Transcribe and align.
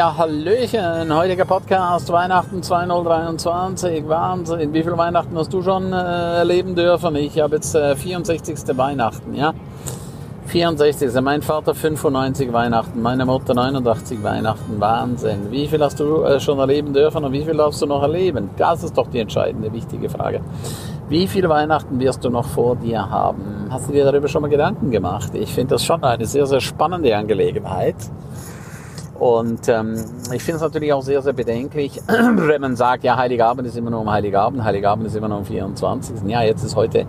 Ja, 0.00 0.16
Hallöchen, 0.16 1.14
heutiger 1.14 1.44
Podcast, 1.44 2.10
Weihnachten 2.10 2.62
2023, 2.62 4.08
Wahnsinn. 4.08 4.72
Wie 4.72 4.82
viele 4.82 4.96
Weihnachten 4.96 5.36
hast 5.36 5.52
du 5.52 5.60
schon 5.60 5.92
äh, 5.92 6.38
erleben 6.38 6.74
dürfen? 6.74 7.14
Ich 7.16 7.38
habe 7.38 7.56
jetzt 7.56 7.74
äh, 7.74 7.94
64. 7.94 8.78
Weihnachten, 8.78 9.34
ja. 9.34 9.52
64. 10.46 11.12
Mein 11.20 11.42
Vater 11.42 11.74
95 11.74 12.50
Weihnachten, 12.50 13.02
meine 13.02 13.26
Mutter 13.26 13.52
89 13.52 14.22
Weihnachten, 14.22 14.80
Wahnsinn. 14.80 15.50
Wie 15.50 15.68
viel 15.68 15.84
hast 15.84 16.00
du 16.00 16.22
äh, 16.22 16.40
schon 16.40 16.58
erleben 16.58 16.94
dürfen 16.94 17.22
und 17.22 17.32
wie 17.32 17.44
viel 17.44 17.58
darfst 17.58 17.82
du 17.82 17.86
noch 17.86 18.00
erleben? 18.00 18.48
Das 18.56 18.82
ist 18.82 18.96
doch 18.96 19.08
die 19.08 19.18
entscheidende, 19.18 19.70
wichtige 19.70 20.08
Frage. 20.08 20.40
Wie 21.10 21.26
viele 21.26 21.50
Weihnachten 21.50 22.00
wirst 22.00 22.24
du 22.24 22.30
noch 22.30 22.46
vor 22.46 22.76
dir 22.76 23.10
haben? 23.10 23.66
Hast 23.68 23.90
du 23.90 23.92
dir 23.92 24.06
darüber 24.06 24.28
schon 24.28 24.40
mal 24.40 24.48
Gedanken 24.48 24.90
gemacht? 24.90 25.34
Ich 25.34 25.52
finde 25.52 25.74
das 25.74 25.84
schon 25.84 26.02
eine 26.02 26.24
sehr, 26.24 26.46
sehr 26.46 26.62
spannende 26.62 27.14
Angelegenheit. 27.14 27.96
Und 29.20 29.68
ähm, 29.68 30.02
ich 30.32 30.42
finde 30.42 30.56
es 30.56 30.62
natürlich 30.62 30.94
auch 30.94 31.02
sehr, 31.02 31.20
sehr 31.20 31.34
bedenklich, 31.34 32.00
wenn 32.08 32.60
man 32.62 32.74
sagt, 32.74 33.04
ja, 33.04 33.18
Heiligabend 33.18 33.68
ist 33.68 33.76
immer 33.76 33.90
nur 33.90 34.00
um 34.00 34.10
Heiligabend, 34.10 34.64
Heiligabend 34.64 35.06
ist 35.06 35.14
immer 35.14 35.28
nur 35.28 35.38
um 35.38 35.44
24. 35.44 36.22
Ja, 36.26 36.40
jetzt 36.42 36.64
ist 36.64 36.74
heute 36.74 37.04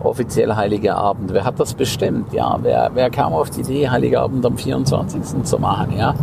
offiziell 0.00 0.56
Heiliger 0.56 0.96
Abend. 0.96 1.32
Wer 1.32 1.44
hat 1.44 1.60
das 1.60 1.74
bestimmt? 1.74 2.32
Ja, 2.32 2.58
wer, 2.62 2.90
wer 2.94 3.10
kam 3.10 3.32
auf 3.32 3.50
die 3.50 3.60
Idee, 3.60 3.88
Heiligabend 3.88 4.44
am 4.44 4.58
24. 4.58 5.44
zu 5.44 5.58
machen? 5.60 5.96
Ja, 5.96 6.16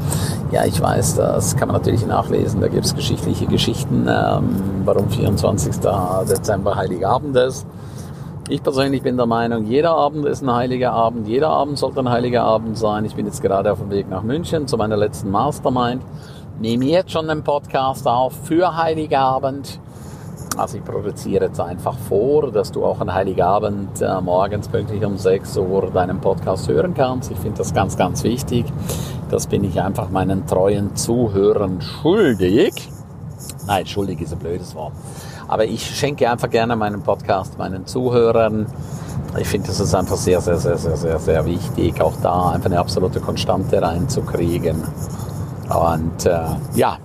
ja, 0.51 0.65
ich 0.65 0.81
weiß, 0.81 1.15
das 1.15 1.55
kann 1.55 1.69
man 1.69 1.77
natürlich 1.77 2.05
nachlesen. 2.05 2.59
Da 2.59 2.67
gibt 2.67 2.83
es 2.83 2.93
geschichtliche 2.93 3.45
Geschichten, 3.45 4.09
ähm, 4.09 4.83
warum 4.83 5.09
24. 5.09 5.75
Dezember 6.27 6.75
Heiligabend 6.75 7.37
ist. 7.37 7.65
Ich 8.51 8.63
persönlich 8.63 9.03
bin 9.03 9.15
der 9.15 9.27
Meinung, 9.27 9.67
jeder 9.67 9.91
Abend 9.91 10.25
ist 10.25 10.41
ein 10.41 10.51
heiliger 10.51 10.91
Abend, 10.91 11.27
jeder 11.27 11.49
Abend 11.49 11.77
sollte 11.77 11.99
ein 11.99 12.09
heiliger 12.09 12.41
Abend 12.41 12.79
sein. 12.79 13.05
Ich 13.05 13.13
bin 13.13 13.27
jetzt 13.27 13.43
gerade 13.43 13.71
auf 13.71 13.77
dem 13.77 13.91
Weg 13.91 14.09
nach 14.09 14.23
München 14.23 14.67
zu 14.67 14.75
meiner 14.75 14.97
letzten 14.97 15.29
Mastermind. 15.29 16.01
Nehme 16.59 16.85
jetzt 16.85 17.11
schon 17.11 17.29
einen 17.29 17.43
Podcast 17.43 18.07
auf 18.07 18.33
für 18.45 18.75
Heiligabend. 18.75 19.79
Also 20.57 20.77
ich 20.77 20.83
produziere 20.83 21.45
jetzt 21.45 21.61
einfach 21.61 21.95
vor, 21.95 22.51
dass 22.51 22.71
du 22.71 22.83
auch 22.83 22.99
an 23.01 23.13
Heiligabend 23.13 24.01
äh, 24.01 24.19
morgens 24.19 24.67
pünktlich 24.67 25.05
um 25.05 25.15
6 25.15 25.55
Uhr 25.57 25.91
deinen 25.91 26.19
Podcast 26.19 26.67
hören 26.69 26.95
kannst. 26.95 27.29
Ich 27.29 27.37
finde 27.37 27.59
das 27.59 27.71
ganz, 27.71 27.97
ganz 27.97 28.23
wichtig. 28.23 28.65
Das 29.29 29.45
bin 29.45 29.63
ich 29.63 29.79
einfach 29.79 30.09
meinen 30.09 30.47
treuen 30.47 30.95
Zuhörern 30.95 31.81
schuldig. 31.81 32.89
Nein, 33.67 33.85
schuldig 33.85 34.21
ist 34.21 34.33
ein 34.33 34.39
blödes 34.39 34.73
Wort. 34.73 34.93
Aber 35.49 35.65
ich 35.65 35.83
schenke 35.83 36.29
einfach 36.29 36.49
gerne 36.49 36.75
meinen 36.75 37.01
Podcast 37.01 37.57
meinen 37.57 37.87
Zuhörern. 37.87 38.67
Ich 39.39 39.47
finde, 39.47 39.67
das 39.67 39.79
ist 39.79 39.95
einfach 39.95 40.15
sehr, 40.15 40.41
sehr, 40.41 40.57
sehr, 40.57 40.77
sehr, 40.77 40.95
sehr, 40.95 41.19
sehr 41.19 41.45
wichtig, 41.45 41.99
auch 42.01 42.13
da 42.21 42.51
einfach 42.51 42.67
eine 42.67 42.79
absolute 42.79 43.19
Konstante 43.19 43.81
reinzukriegen. 43.81 44.83
Und 45.69 46.25
äh, 46.25 46.39
ja, 46.75 46.99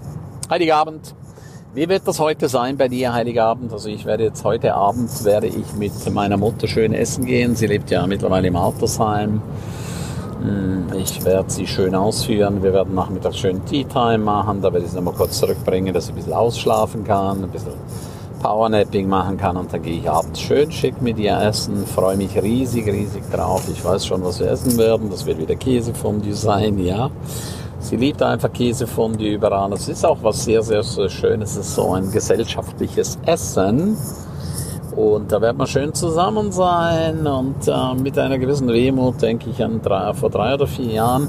Heiligabend. 0.50 1.14
Wie 1.72 1.88
wird 1.88 2.06
das 2.06 2.20
heute 2.20 2.48
sein 2.48 2.76
bei 2.76 2.88
dir, 2.88 3.14
Heiligabend? 3.14 3.72
Also 3.72 3.88
ich 3.88 4.04
werde 4.04 4.24
jetzt 4.24 4.44
heute 4.44 4.74
Abend 4.74 5.24
werde 5.24 5.46
ich 5.46 5.74
mit 5.76 5.92
meiner 6.12 6.36
Mutter 6.36 6.68
schön 6.68 6.92
essen 6.92 7.24
gehen. 7.24 7.56
Sie 7.56 7.66
lebt 7.66 7.90
ja 7.90 8.06
mittlerweile 8.06 8.48
im 8.48 8.56
Altersheim. 8.56 9.40
Hm, 10.42 10.86
ich 10.96 11.24
werde 11.24 11.50
sie 11.50 11.66
schön 11.66 11.94
ausführen. 11.94 12.62
Wir 12.62 12.74
werden 12.74 12.94
nachmittags 12.94 13.38
schön 13.38 13.64
Tea 13.64 13.84
Time 13.84 14.18
machen. 14.18 14.60
Da 14.60 14.72
werde 14.72 14.84
ich 14.84 14.92
sie 14.92 14.96
nochmal 14.96 15.14
kurz 15.14 15.38
zurückbringen, 15.38 15.94
dass 15.94 16.06
sie 16.06 16.12
ein 16.12 16.16
bisschen 16.16 16.34
ausschlafen 16.34 17.04
kann, 17.04 17.42
ein 17.42 17.50
bisschen 17.50 17.72
Powernapping 18.44 19.08
machen 19.08 19.38
kann 19.38 19.56
und 19.56 19.72
dann 19.72 19.82
gehe 19.82 20.00
ich 20.00 20.10
abends 20.10 20.38
schön 20.38 20.70
schick 20.70 21.00
mit 21.00 21.18
ihr 21.18 21.34
essen, 21.40 21.86
freue 21.86 22.18
mich 22.18 22.36
riesig, 22.36 22.86
riesig 22.86 23.22
drauf. 23.32 23.66
Ich 23.72 23.82
weiß 23.82 24.04
schon, 24.04 24.22
was 24.22 24.38
wir 24.38 24.50
essen 24.50 24.76
werden. 24.76 25.08
Das 25.08 25.24
wird 25.24 25.38
wieder 25.38 25.56
Käsefondue 25.56 26.34
sein, 26.34 26.78
ja. 26.78 27.10
Sie 27.78 27.96
liebt 27.96 28.22
einfach 28.22 28.52
Käsefondue 28.52 29.28
überall. 29.28 29.72
Es 29.72 29.88
ist 29.88 30.04
auch 30.04 30.18
was 30.20 30.44
sehr, 30.44 30.62
sehr, 30.62 30.82
sehr 30.82 31.08
Schönes. 31.08 31.52
Es 31.52 31.68
ist 31.68 31.74
so 31.74 31.94
ein 31.94 32.12
gesellschaftliches 32.12 33.18
Essen. 33.24 33.96
Und 34.94 35.32
da 35.32 35.40
wird 35.40 35.56
man 35.56 35.66
schön 35.66 35.94
zusammen 35.94 36.52
sein 36.52 37.26
und 37.26 37.66
äh, 37.66 37.94
mit 37.94 38.18
einer 38.18 38.38
gewissen 38.38 38.68
Wehmut 38.68 39.22
denke 39.22 39.48
ich 39.48 39.64
an 39.64 39.80
drei, 39.80 40.12
vor 40.12 40.28
drei 40.28 40.52
oder 40.52 40.66
vier 40.66 40.92
Jahren 40.92 41.28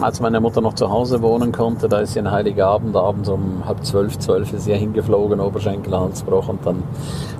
als 0.00 0.20
meine 0.20 0.40
Mutter 0.40 0.60
noch 0.60 0.74
zu 0.74 0.90
Hause 0.90 1.22
wohnen 1.22 1.52
konnte, 1.52 1.88
da 1.88 2.00
ist 2.00 2.12
sie 2.12 2.18
ein 2.18 2.30
Heiligabend 2.30 2.96
abends 2.96 3.28
um 3.28 3.66
halb 3.66 3.84
zwölf, 3.84 4.18
zwölf 4.18 4.52
ist 4.52 4.64
sie 4.64 4.74
hingeflogen, 4.74 5.40
Oberschenkelhalsbruch 5.40 6.48
und 6.48 6.64
dann 6.64 6.82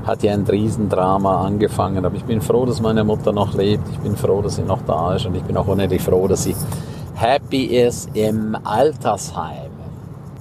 hat 0.06 0.22
ja 0.22 0.32
ein 0.32 0.44
Riesendrama 0.44 1.44
angefangen. 1.44 2.04
Aber 2.04 2.16
ich 2.16 2.24
bin 2.24 2.40
froh, 2.40 2.66
dass 2.66 2.80
meine 2.80 3.04
Mutter 3.04 3.32
noch 3.32 3.54
lebt. 3.54 3.88
Ich 3.90 3.98
bin 3.98 4.16
froh, 4.16 4.42
dass 4.42 4.56
sie 4.56 4.62
noch 4.62 4.82
da 4.86 5.14
ist 5.14 5.26
und 5.26 5.34
ich 5.34 5.42
bin 5.42 5.56
auch 5.56 5.66
unendlich 5.66 6.02
froh, 6.02 6.28
dass 6.28 6.44
sie 6.44 6.54
happy 7.14 7.64
ist 7.64 8.10
im 8.14 8.56
Altersheim. 8.64 9.70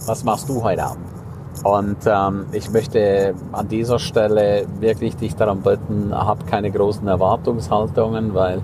Was 0.05 0.23
machst 0.23 0.49
du 0.49 0.61
heute 0.61 0.83
Abend? 0.83 1.14
Und 1.63 1.97
ähm, 2.05 2.45
ich 2.51 2.69
möchte 2.69 3.33
an 3.51 3.67
dieser 3.67 3.99
Stelle 3.99 4.65
wirklich 4.79 5.15
dich 5.15 5.35
daran 5.35 5.61
bitten, 5.61 6.13
hab 6.13 6.45
keine 6.47 6.69
großen 6.69 7.07
Erwartungshaltungen, 7.07 8.33
weil 8.33 8.61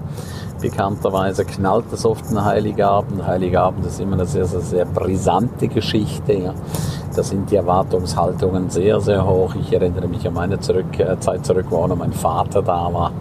Bekannterweise 0.62 1.44
knallt 1.44 1.91
es 1.91 2.06
oft 2.06 2.29
ein 2.29 2.46
Heiligabend. 2.46 3.25
Heiligabend 3.25 3.84
ist 3.84 4.00
immer 4.00 4.13
eine 4.13 4.28
sehr, 4.28 4.46
sehr, 4.46 4.59
sehr 4.59 4.85
brisante 4.85 5.68
Geschichte. 5.68 6.34
Ja. 6.34 6.53
Da 7.16 7.24
sind 7.24 7.50
die 7.50 7.56
Erwartungshaltungen 7.56 8.69
sehr, 8.69 9.02
sehr 9.02 9.25
hoch. 9.25 9.56
Ich 9.56 9.73
erinnere 9.73 10.08
mich 10.08 10.25
an 10.28 10.35
meine 10.35 10.59
zurück, 10.59 11.00
äh, 11.00 11.19
Zeit 11.19 11.47
zurück, 11.47 11.66
wo 11.72 11.78
auch 11.78 11.88
noch 11.88 11.96
mein 11.96 12.13
Vater 12.13 12.62
da 12.62 12.94
war. 12.94 13.12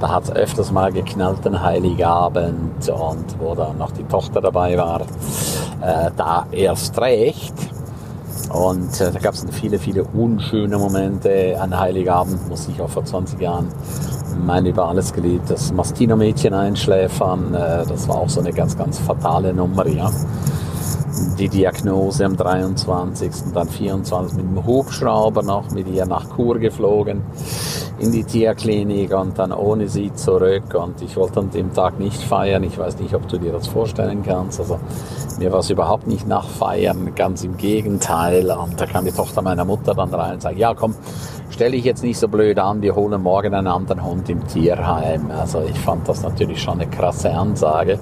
Da 0.00 0.08
hat 0.08 0.24
es 0.24 0.32
öfters 0.32 0.72
mal 0.72 0.90
geknallt, 0.90 1.46
ein 1.46 1.62
Heiligabend. 1.62 2.88
Und 2.88 3.38
wo 3.38 3.54
dann 3.54 3.76
noch 3.76 3.90
die 3.90 4.04
Tochter 4.04 4.40
dabei 4.40 4.78
war, 4.78 5.02
äh, 5.02 6.10
da 6.16 6.46
erst 6.50 6.98
recht. 6.98 7.52
Und 8.50 9.00
äh, 9.00 9.12
da 9.12 9.18
gab 9.18 9.34
es 9.34 9.44
viele, 9.52 9.78
viele 9.78 10.04
unschöne 10.04 10.78
Momente. 10.78 11.56
An 11.60 11.78
Heiligabend 11.78 12.48
muss 12.48 12.68
ich 12.68 12.80
auch 12.80 12.88
vor 12.88 13.04
20 13.04 13.40
Jahren 13.40 13.68
mein 14.44 14.66
über 14.66 14.88
alles 14.88 15.12
geliebtes 15.12 15.72
Mastino-Mädchen 15.72 16.54
einschläfern. 16.54 17.54
Äh, 17.54 17.84
das 17.86 18.08
war 18.08 18.16
auch 18.16 18.28
so 18.28 18.40
eine 18.40 18.52
ganz, 18.52 18.76
ganz 18.76 18.98
fatale 18.98 19.52
Nummer, 19.52 19.86
ja. 19.86 20.10
Die 21.38 21.48
Diagnose 21.48 22.24
am 22.24 22.36
23. 22.36 23.30
dann 23.52 23.68
24 23.68 24.36
mit 24.36 24.46
dem 24.46 24.64
Hubschrauber 24.64 25.42
noch 25.42 25.70
mit 25.70 25.88
ihr 25.88 26.06
nach 26.06 26.36
Chur 26.36 26.58
geflogen 26.58 27.22
in 27.98 28.12
die 28.12 28.24
Tierklinik 28.24 29.12
und 29.12 29.38
dann 29.38 29.52
ohne 29.52 29.88
sie 29.88 30.12
zurück 30.14 30.74
und 30.74 31.02
ich 31.02 31.16
wollte 31.16 31.40
an 31.40 31.50
dem 31.50 31.74
Tag 31.74 31.98
nicht 31.98 32.22
feiern. 32.22 32.62
Ich 32.62 32.78
weiß 32.78 32.98
nicht, 32.98 33.14
ob 33.14 33.26
du 33.28 33.38
dir 33.38 33.52
das 33.52 33.66
vorstellen 33.66 34.22
kannst. 34.22 34.60
Also 34.60 34.78
mir 35.38 35.50
war 35.50 35.60
es 35.60 35.70
überhaupt 35.70 36.06
nicht 36.06 36.26
nach 36.26 36.48
Feiern, 36.48 37.14
ganz 37.14 37.42
im 37.42 37.56
Gegenteil. 37.56 38.50
Und 38.50 38.80
da 38.80 38.86
kam 38.86 39.04
die 39.04 39.12
Tochter 39.12 39.42
meiner 39.42 39.64
Mutter 39.64 39.94
dann 39.94 40.14
rein 40.14 40.34
und 40.34 40.42
sagt, 40.42 40.58
ja 40.58 40.74
komm, 40.74 40.94
stell 41.50 41.72
dich 41.72 41.84
jetzt 41.84 42.04
nicht 42.04 42.18
so 42.18 42.28
blöd 42.28 42.58
an, 42.58 42.82
wir 42.82 42.94
holen 42.94 43.20
morgen 43.20 43.52
einen 43.54 43.66
anderen 43.66 44.04
Hund 44.04 44.28
im 44.28 44.46
Tierheim. 44.46 45.30
Also 45.30 45.62
ich 45.68 45.78
fand 45.78 46.08
das 46.08 46.22
natürlich 46.22 46.62
schon 46.62 46.80
eine 46.80 46.88
krasse 46.88 47.30
Ansage. 47.30 47.98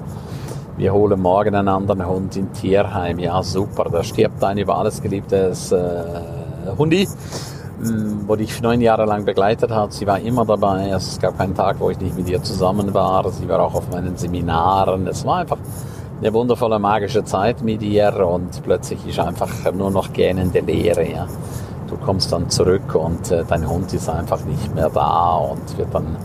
Wir 0.77 0.93
holen 0.93 1.19
morgen 1.19 1.55
einen 1.55 1.69
anderen 1.69 2.07
Hund 2.07 2.37
im 2.37 2.53
Tierheim. 2.53 3.17
Ja, 3.17 3.41
super, 3.41 3.85
da 3.91 4.03
stirbt 4.03 4.43
ein 4.43 4.59
über 4.59 4.77
alles 4.77 5.01
geliebtes 5.01 5.71
äh, 5.71 6.03
Hundi, 6.77 7.07
wo 7.79 8.35
dich 8.35 8.61
neun 8.61 8.81
Jahre 8.81 9.05
lang 9.05 9.25
begleitet 9.25 9.71
hat. 9.71 9.93
Sie 9.93 10.07
war 10.07 10.19
immer 10.19 10.45
dabei. 10.45 10.89
Es 10.89 11.19
gab 11.19 11.37
keinen 11.37 11.55
Tag, 11.55 11.79
wo 11.79 11.89
ich 11.89 11.99
nicht 11.99 12.17
mit 12.17 12.29
ihr 12.29 12.41
zusammen 12.41 12.93
war. 12.93 13.29
Sie 13.31 13.47
war 13.47 13.59
auch 13.61 13.75
auf 13.75 13.89
meinen 13.91 14.17
Seminaren. 14.17 15.07
Es 15.07 15.25
war 15.25 15.37
einfach 15.37 15.57
eine 16.19 16.33
wundervolle 16.33 16.79
magische 16.79 17.23
Zeit 17.23 17.61
mit 17.61 17.81
ihr 17.83 18.27
und 18.27 18.63
plötzlich 18.63 19.05
ist 19.07 19.19
einfach 19.19 19.49
nur 19.71 19.91
noch 19.91 20.11
gähnende 20.11 20.59
Leere. 20.59 21.07
Ja. 21.09 21.27
Du 21.87 21.95
kommst 21.97 22.31
dann 22.33 22.49
zurück 22.49 22.95
und 22.95 23.31
äh, 23.31 23.45
dein 23.47 23.69
Hund 23.69 23.93
ist 23.93 24.09
einfach 24.09 24.43
nicht 24.43 24.73
mehr 24.75 24.89
da 24.89 25.35
und 25.35 25.77
wird 25.77 25.93
dann 25.93 26.17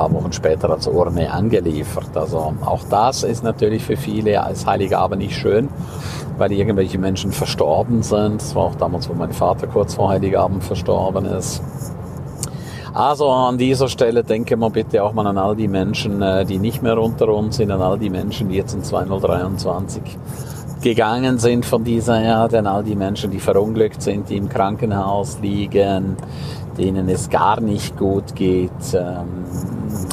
paar 0.00 0.12
Wochen 0.12 0.32
später 0.32 0.70
als 0.70 0.86
Urne 0.86 1.30
angeliefert. 1.30 2.16
Also 2.16 2.54
auch 2.64 2.84
das 2.88 3.22
ist 3.22 3.44
natürlich 3.44 3.84
für 3.84 3.98
viele 3.98 4.42
als 4.42 4.64
Heiligabend 4.64 5.20
nicht 5.20 5.36
schön, 5.36 5.68
weil 6.38 6.52
irgendwelche 6.52 6.98
Menschen 6.98 7.32
verstorben 7.32 8.02
sind. 8.02 8.40
Das 8.40 8.54
war 8.54 8.64
auch 8.64 8.76
damals, 8.76 9.10
wo 9.10 9.14
mein 9.14 9.32
Vater 9.32 9.66
kurz 9.66 9.94
vor 9.94 10.08
Heiligabend 10.08 10.64
verstorben 10.64 11.26
ist. 11.26 11.62
Also 12.94 13.28
an 13.30 13.58
dieser 13.58 13.88
Stelle 13.88 14.24
denke 14.24 14.56
mal 14.56 14.70
bitte 14.70 15.04
auch 15.04 15.12
mal 15.12 15.26
an 15.26 15.36
all 15.36 15.54
die 15.54 15.68
Menschen, 15.68 16.22
äh, 16.22 16.46
die 16.46 16.58
nicht 16.58 16.82
mehr 16.82 16.98
unter 16.98 17.28
uns 17.28 17.56
sind, 17.56 17.70
an 17.70 17.82
all 17.82 17.98
die 17.98 18.10
Menschen, 18.10 18.48
die 18.48 18.56
jetzt 18.56 18.74
in 18.74 18.82
2023 18.82 20.02
gegangen 20.80 21.38
sind 21.38 21.66
von 21.66 21.84
dieser 21.84 22.20
Erde, 22.20 22.58
an 22.58 22.66
all 22.66 22.82
die 22.82 22.96
Menschen, 22.96 23.30
die 23.30 23.38
verunglückt 23.38 24.00
sind, 24.00 24.30
die 24.30 24.38
im 24.38 24.48
Krankenhaus 24.48 25.38
liegen, 25.40 26.16
denen 26.78 27.08
es 27.08 27.28
gar 27.28 27.60
nicht 27.60 27.96
gut 27.96 28.34
geht, 28.34 28.70
ähm, 28.94 29.44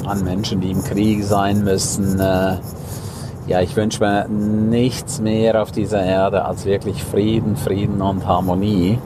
an 0.08 0.24
Menschen, 0.24 0.62
die 0.62 0.72
im 0.72 0.84
Krieg 0.84 1.24
sein 1.24 1.64
müssen. 1.64 2.20
Äh, 2.20 2.58
ja, 3.48 3.62
ich 3.62 3.76
wünsche 3.76 4.04
mir 4.04 4.28
nichts 4.28 5.20
mehr 5.20 5.62
auf 5.62 5.72
dieser 5.72 6.04
Erde 6.04 6.44
als 6.46 6.66
wirklich 6.66 7.04
Frieden, 7.04 7.56
Frieden 7.56 8.02
und 8.02 8.28
Harmonie 8.28 9.00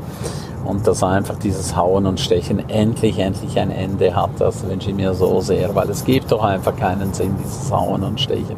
und 0.66 0.88
dass 0.88 1.04
einfach 1.04 1.38
dieses 1.38 1.76
Hauen 1.76 2.06
und 2.06 2.20
Stechen 2.20 2.68
endlich, 2.70 3.20
endlich 3.20 3.60
ein 3.60 3.72
Ende 3.72 4.16
hat. 4.16 4.32
Das 4.40 4.68
wünsche 4.68 4.90
ich 4.90 4.96
mir 4.96 5.14
so 5.14 5.42
sehr, 5.42 5.74
weil 5.76 5.90
es 5.90 6.04
gibt 6.06 6.32
doch 6.32 6.44
einfach 6.44 6.76
keinen 6.76 7.14
Sinn, 7.14 7.36
dieses 7.44 7.72
Hauen 7.72 8.04
und 8.04 8.20
Stechen. 8.20 8.56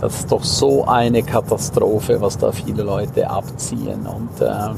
Das 0.00 0.20
ist 0.20 0.30
doch 0.30 0.44
so 0.44 0.84
eine 0.84 1.22
Katastrophe, 1.22 2.20
was 2.20 2.38
da 2.38 2.52
viele 2.52 2.84
Leute 2.84 3.28
abziehen. 3.28 4.06
Und 4.06 4.40
äh, 4.40 4.70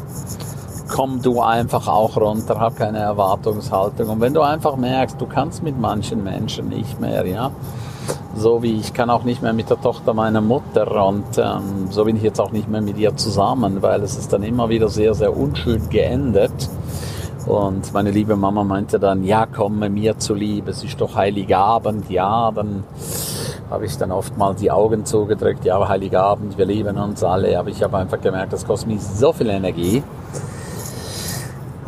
komm 0.91 1.23
du 1.23 1.41
einfach 1.41 1.87
auch 1.89 2.17
runter, 2.17 2.59
hab 2.59 2.77
keine 2.77 2.99
Erwartungshaltung. 2.99 4.09
Und 4.09 4.21
wenn 4.21 4.35
du 4.35 4.43
einfach 4.43 4.77
merkst, 4.77 5.21
du 5.21 5.27
kannst 5.27 5.63
mit 5.63 5.79
manchen 5.79 6.23
Menschen 6.25 6.69
nicht 6.69 7.01
mehr, 7.01 7.25
ja, 7.27 7.51
so 8.35 8.63
wie 8.63 8.79
ich 8.79 8.93
kann 8.93 9.11
auch 9.11 9.25
nicht 9.25 9.43
mehr 9.43 9.53
mit 9.53 9.71
der 9.71 9.81
Tochter 9.81 10.15
meiner 10.15 10.41
Mutter 10.41 11.07
und 11.07 11.39
ähm, 11.39 11.89
so 11.91 12.05
bin 12.05 12.17
ich 12.17 12.23
jetzt 12.23 12.41
auch 12.41 12.53
nicht 12.53 12.69
mehr 12.69 12.81
mit 12.81 12.99
ihr 12.99 13.17
zusammen, 13.17 13.83
weil 13.83 14.03
es 14.03 14.17
ist 14.17 14.33
dann 14.33 14.43
immer 14.43 14.69
wieder 14.69 14.89
sehr, 14.89 15.15
sehr 15.15 15.37
unschön 15.37 15.89
geendet. 15.91 16.53
Und 17.47 17.93
meine 17.95 18.11
liebe 18.11 18.37
Mama 18.37 18.65
meinte 18.65 18.99
dann, 18.99 19.25
ja, 19.25 19.47
komm 19.47 19.79
mir 19.79 20.19
zuliebe, 20.19 20.71
es 20.71 20.85
ist 20.85 21.01
doch 21.01 21.15
Heiligabend, 21.15 22.11
ja, 22.11 22.51
dann 22.51 22.85
habe 23.71 23.87
ich 23.87 23.97
dann 23.97 24.13
oft 24.13 24.37
mal 24.37 24.55
die 24.55 24.71
Augen 24.71 25.05
zugedrückt, 25.05 25.65
ja, 25.65 25.89
Heiligabend, 25.89 26.59
wir 26.59 26.67
lieben 26.67 26.99
uns 26.99 27.23
alle, 27.25 27.59
aber 27.59 27.71
ich 27.71 27.83
habe 27.83 27.97
einfach 27.97 28.21
gemerkt, 28.21 28.53
das 28.53 28.67
kostet 28.67 28.89
mich 28.89 29.01
so 29.01 29.33
viel 29.33 29.49
Energie. 29.49 30.03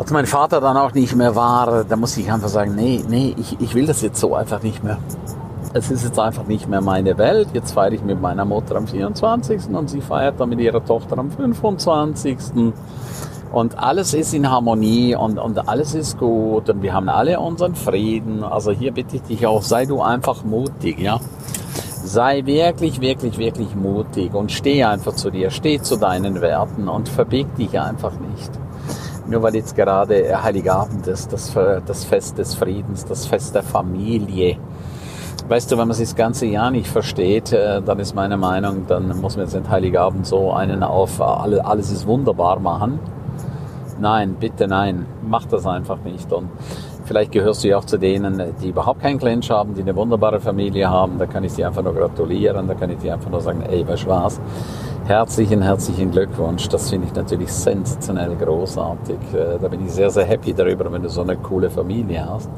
Als 0.03 0.11
mein 0.11 0.27
Vater 0.27 0.61
dann 0.61 0.77
auch 0.77 0.95
nicht 0.95 1.15
mehr 1.15 1.37
war, 1.37 1.85
da 1.85 1.95
musste 1.95 2.23
ich 2.23 2.33
einfach 2.33 2.49
sagen, 2.49 2.75
nee, 2.75 3.05
nee, 3.09 3.37
ich, 3.39 3.61
ich 3.61 3.73
will 3.77 3.87
das 3.87 4.03
jetzt 4.03 4.19
so 4.19 4.35
einfach 4.35 4.61
nicht 4.61 4.83
mehr. 4.83 4.99
Es 5.75 5.93
ist 5.93 6.03
jetzt 6.03 6.19
einfach 6.19 6.45
nicht 6.49 6.69
mehr 6.69 6.81
meine 6.81 7.17
Welt. 7.19 7.51
Jetzt 7.53 7.71
feiere 7.71 7.93
ich 7.93 8.03
mit 8.03 8.21
meiner 8.21 8.45
Mutter 8.45 8.75
am 8.75 8.89
24. 8.89 9.69
und 9.69 9.89
sie 9.89 10.01
feiert 10.01 10.41
dann 10.41 10.49
mit 10.49 10.59
ihrer 10.59 10.85
Tochter 10.85 11.17
am 11.19 11.31
25. 11.31 12.37
Und 13.53 13.79
alles 13.79 14.13
ist 14.13 14.35
in 14.35 14.51
Harmonie 14.51 15.15
und, 15.15 15.39
und 15.39 15.69
alles 15.69 15.95
ist 15.95 16.19
gut 16.19 16.69
und 16.69 16.83
wir 16.83 16.95
haben 16.95 17.09
alle 17.09 17.39
unseren 17.39 17.77
Frieden. 17.77 18.43
Also 18.43 18.73
hier 18.73 18.91
bitte 18.91 19.15
ich 19.15 19.23
dich 19.23 19.47
auch, 19.47 19.63
sei 19.63 19.87
du 19.87 20.03
einfach 20.03 20.43
mutig, 20.43 20.99
ja. 20.99 21.21
Sei 22.03 22.45
wirklich, 22.45 23.01
wirklich, 23.01 23.39
wirklich 23.39 23.77
mutig 23.77 24.35
und 24.35 24.51
steh 24.51 24.83
einfach 24.83 25.15
zu 25.15 25.31
dir, 25.31 25.51
steh 25.53 25.81
zu 25.81 25.95
deinen 25.95 26.41
Werten 26.41 26.89
und 26.89 27.09
verbieg 27.09 27.55
dich 27.55 27.79
einfach 27.79 28.15
nicht. 28.19 28.51
Nur 29.32 29.43
weil 29.43 29.55
jetzt 29.55 29.75
gerade 29.75 30.43
Heiligabend 30.43 31.06
ist, 31.06 31.32
das, 31.32 31.55
das 31.87 32.05
Fest 32.05 32.37
des 32.37 32.55
Friedens, 32.55 33.06
das 33.06 33.25
Fest 33.25 33.55
der 33.55 33.62
Familie. 33.62 34.58
Weißt 35.49 35.73
du, 35.73 35.79
wenn 35.79 35.88
man 35.88 35.93
es 35.93 36.00
das 36.00 36.14
ganze 36.14 36.44
Jahr 36.44 36.70
nicht 36.70 36.87
versteht, 36.87 37.50
äh, 37.50 37.81
dann 37.81 37.99
ist 37.99 38.14
meine 38.14 38.37
Meinung, 38.37 38.87
dann 38.87 39.19
muss 39.23 39.37
man 39.37 39.46
jetzt 39.46 39.55
den 39.55 39.70
Heiligabend 39.70 40.26
so 40.26 40.52
einen 40.52 40.82
auf 40.82 41.19
alles 41.23 41.90
ist 41.90 42.06
wunderbar 42.06 42.61
machen. 42.61 43.00
Nein, 43.99 44.37
bitte 44.38 44.69
nein, 44.69 45.06
mach 45.26 45.46
das 45.46 45.67
einfach 45.67 45.99
nicht. 46.05 46.31
Und 46.31 46.50
vielleicht 47.12 47.32
gehörst 47.32 47.62
du 47.62 47.69
ja 47.69 47.76
auch 47.76 47.85
zu 47.85 47.99
denen, 47.99 48.43
die 48.62 48.70
überhaupt 48.70 49.03
keinen 49.03 49.19
Clinch 49.19 49.50
haben, 49.50 49.75
die 49.75 49.82
eine 49.82 49.94
wunderbare 49.94 50.41
Familie 50.41 50.88
haben. 50.88 51.19
Da 51.19 51.26
kann 51.26 51.44
ich 51.44 51.53
dir 51.53 51.67
einfach 51.67 51.82
nur 51.82 51.93
gratulieren, 51.93 52.67
da 52.67 52.73
kann 52.73 52.88
ich 52.88 53.00
dir 53.00 53.12
einfach 53.12 53.29
nur 53.29 53.43
sagen, 53.43 53.62
ey, 53.69 53.85
was? 53.87 54.41
Herzlichen, 55.05 55.61
herzlichen 55.61 56.11
Glückwunsch. 56.11 56.70
Das 56.70 56.88
finde 56.88 57.09
ich 57.09 57.14
natürlich 57.14 57.53
sensationell 57.53 58.35
großartig. 58.37 59.19
Äh, 59.35 59.59
da 59.61 59.69
bin 59.69 59.85
ich 59.85 59.93
sehr, 59.93 60.09
sehr 60.09 60.25
happy 60.25 60.55
darüber, 60.55 60.91
wenn 60.91 61.03
du 61.03 61.11
so 61.11 61.20
eine 61.20 61.37
coole 61.37 61.69
Familie 61.69 62.25
hast. 62.26 62.49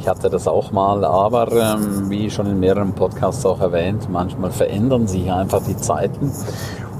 Ich 0.00 0.08
hatte 0.08 0.30
das 0.30 0.48
auch 0.48 0.72
mal, 0.72 1.04
aber 1.04 1.52
ähm, 1.52 2.10
wie 2.10 2.28
schon 2.28 2.46
in 2.46 2.58
mehreren 2.58 2.92
Podcasts 2.92 3.46
auch 3.46 3.60
erwähnt, 3.60 4.08
manchmal 4.10 4.50
verändern 4.50 5.06
sich 5.06 5.30
einfach 5.30 5.62
die 5.62 5.76
Zeiten 5.76 6.32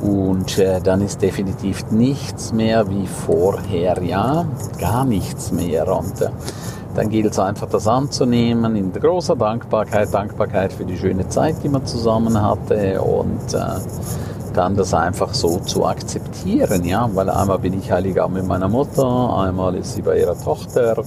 und 0.00 0.58
äh, 0.58 0.80
dann 0.80 1.00
ist 1.00 1.22
definitiv 1.22 1.90
nichts 1.90 2.52
mehr 2.52 2.88
wie 2.90 3.06
vorher, 3.06 4.02
ja, 4.02 4.44
gar 4.78 5.04
nichts 5.04 5.52
mehr. 5.52 5.88
Und 5.88 6.20
äh, 6.20 6.28
dann 6.96 7.10
gilt 7.10 7.26
es 7.26 7.38
einfach, 7.38 7.68
das 7.68 7.86
anzunehmen 7.86 8.74
in 8.74 8.92
großer 8.92 9.36
Dankbarkeit, 9.36 10.12
Dankbarkeit 10.12 10.72
für 10.72 10.84
die 10.84 10.96
schöne 10.96 11.28
Zeit, 11.28 11.56
die 11.62 11.68
man 11.68 11.84
zusammen 11.86 12.40
hatte 12.40 13.00
und 13.02 13.54
äh, 13.54 13.58
dann 14.54 14.74
das 14.74 14.94
einfach 14.94 15.34
so 15.34 15.58
zu 15.58 15.84
akzeptieren, 15.84 16.84
ja, 16.84 17.08
weil 17.12 17.28
einmal 17.28 17.58
bin 17.58 17.78
ich 17.78 17.92
Heiligabend 17.92 18.38
mit 18.38 18.46
meiner 18.46 18.68
Mutter, 18.68 19.38
einmal 19.38 19.74
ist 19.74 19.94
sie 19.94 20.02
bei 20.02 20.18
ihrer 20.18 20.38
Tochter 20.40 21.04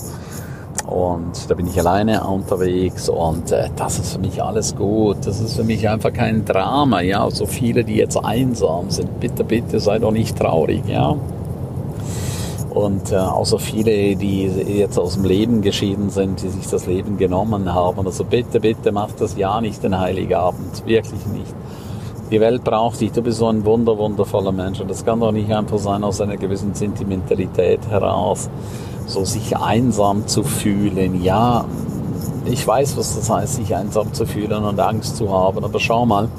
und 0.89 1.49
da 1.49 1.53
bin 1.55 1.67
ich 1.67 1.79
alleine 1.79 2.23
unterwegs 2.23 3.09
und 3.09 3.51
äh, 3.51 3.69
das 3.75 3.99
ist 3.99 4.13
für 4.13 4.19
mich 4.19 4.41
alles 4.41 4.75
gut. 4.75 5.17
Das 5.23 5.39
ist 5.39 5.55
für 5.55 5.63
mich 5.63 5.87
einfach 5.87 6.11
kein 6.11 6.45
Drama. 6.45 7.01
Ja, 7.01 7.29
so 7.29 7.45
viele, 7.45 7.83
die 7.83 7.95
jetzt 7.95 8.17
einsam 8.17 8.89
sind, 8.89 9.19
bitte, 9.19 9.43
bitte 9.43 9.79
sei 9.79 9.99
doch 9.99 10.11
nicht 10.11 10.37
traurig. 10.37 10.83
Ja. 10.87 11.15
Und 12.69 13.11
äh, 13.11 13.19
so 13.43 13.57
viele, 13.57 14.15
die 14.15 14.43
jetzt 14.43 14.99
aus 14.99 15.15
dem 15.15 15.25
Leben 15.25 15.61
geschieden 15.61 16.09
sind, 16.09 16.41
die 16.43 16.49
sich 16.49 16.67
das 16.67 16.85
Leben 16.85 17.17
genommen 17.17 17.73
haben. 17.73 18.05
Also 18.05 18.23
bitte, 18.23 18.59
bitte 18.59 18.91
mach 18.91 19.11
das 19.13 19.35
ja 19.37 19.59
nicht 19.59 19.83
den 19.83 19.99
Heiligabend. 19.99 20.85
Wirklich 20.85 21.25
nicht. 21.27 21.53
Die 22.31 22.39
Welt 22.39 22.63
braucht 22.63 23.01
dich. 23.01 23.11
Du 23.11 23.23
bist 23.23 23.39
so 23.39 23.47
ein 23.47 23.65
wunder, 23.65 23.97
wundervoller 23.97 24.51
Mensch. 24.51 24.79
Und 24.79 24.89
das 24.89 25.03
kann 25.03 25.19
doch 25.19 25.31
nicht 25.31 25.51
einfach 25.51 25.79
sein 25.79 26.03
aus 26.03 26.21
einer 26.21 26.37
gewissen 26.37 26.75
Sentimentalität 26.75 27.87
heraus 27.89 28.49
so 29.09 29.25
sich 29.25 29.57
einsam 29.57 30.27
zu 30.27 30.43
fühlen. 30.43 31.23
Ja, 31.23 31.65
ich 32.49 32.65
weiß, 32.65 32.97
was 32.97 33.15
das 33.15 33.29
heißt, 33.29 33.55
sich 33.55 33.75
einsam 33.75 34.13
zu 34.13 34.25
fühlen 34.25 34.63
und 34.63 34.79
Angst 34.79 35.17
zu 35.17 35.31
haben. 35.31 35.63
Aber 35.63 35.79
schau 35.79 36.05
mal, 36.05 36.29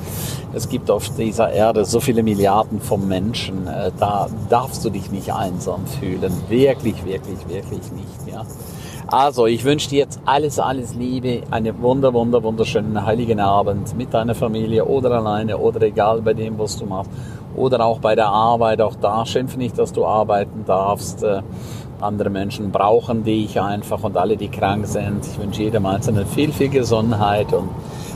es 0.52 0.68
gibt 0.68 0.90
auf 0.90 1.08
dieser 1.16 1.50
Erde 1.50 1.84
so 1.84 2.00
viele 2.00 2.22
Milliarden 2.22 2.80
von 2.80 3.06
Menschen. 3.06 3.66
Äh, 3.66 3.92
da 3.98 4.28
darfst 4.48 4.84
du 4.84 4.90
dich 4.90 5.10
nicht 5.10 5.32
einsam 5.32 5.86
fühlen. 5.86 6.32
Wirklich, 6.48 7.04
wirklich, 7.04 7.38
wirklich 7.48 7.92
nicht. 7.92 8.32
Ja. 8.32 8.44
Also, 9.06 9.46
ich 9.46 9.64
wünsche 9.64 9.88
dir 9.88 10.00
jetzt 10.00 10.20
alles, 10.24 10.58
alles 10.58 10.94
Liebe, 10.94 11.42
einen 11.50 11.80
wunder, 11.82 12.14
wunder, 12.14 12.42
wunderschönen 12.42 13.04
heiligen 13.04 13.40
Abend 13.40 13.96
mit 13.96 14.14
deiner 14.14 14.34
Familie 14.34 14.84
oder 14.84 15.10
alleine 15.12 15.58
oder 15.58 15.82
egal 15.82 16.22
bei 16.22 16.34
dem, 16.34 16.58
was 16.58 16.76
du 16.76 16.86
machst. 16.86 17.10
Oder 17.56 17.84
auch 17.84 17.98
bei 17.98 18.14
der 18.14 18.28
Arbeit, 18.28 18.80
auch 18.80 18.94
da 18.94 19.26
schimpf 19.26 19.56
nicht, 19.56 19.76
dass 19.78 19.92
du 19.92 20.06
arbeiten 20.06 20.64
darfst. 20.64 21.24
Andere 22.00 22.31
Menschen 22.31 22.70
brauchen 22.70 23.25
dich 23.25 23.61
einfach 23.61 24.02
und 24.02 24.17
alle, 24.17 24.37
die 24.37 24.49
krank 24.49 24.87
sind. 24.87 25.26
Ich 25.26 25.38
wünsche 25.38 25.64
jedem 25.64 25.85
Einzelnen 25.85 26.26
viel, 26.26 26.50
viel 26.50 26.70
Gesundheit 26.70 27.52
und 27.52 27.69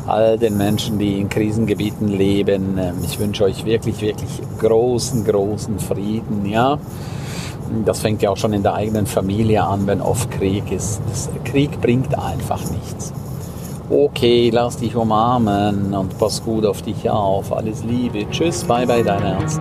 all 0.06 0.38
den 0.38 0.56
Menschen, 0.56 0.98
die 0.98 1.20
in 1.20 1.28
Krisengebieten 1.28 2.08
leben. 2.08 2.78
Ähm, 2.78 2.94
ich 3.02 3.18
wünsche 3.18 3.44
euch 3.44 3.64
wirklich, 3.64 4.00
wirklich 4.00 4.40
großen, 4.58 5.24
großen 5.24 5.78
Frieden, 5.78 6.46
ja. 6.46 6.78
Das 7.84 8.00
fängt 8.00 8.22
ja 8.22 8.30
auch 8.30 8.36
schon 8.36 8.52
in 8.52 8.62
der 8.62 8.74
eigenen 8.74 9.06
Familie 9.06 9.64
an, 9.64 9.86
wenn 9.86 10.00
oft 10.00 10.30
Krieg 10.30 10.70
ist. 10.70 11.00
Das 11.08 11.28
Krieg 11.44 11.80
bringt 11.80 12.18
einfach 12.18 12.60
nichts. 12.70 13.12
Okay, 13.90 14.50
lass 14.50 14.78
dich 14.78 14.96
umarmen 14.96 15.92
und 15.92 16.18
pass 16.18 16.42
gut 16.42 16.64
auf 16.64 16.80
dich 16.80 17.08
auf. 17.08 17.52
Alles 17.52 17.84
Liebe. 17.84 18.26
Tschüss, 18.30 18.64
bye 18.64 18.86
bye, 18.86 19.04
dein 19.04 19.22
Ernst. 19.22 19.60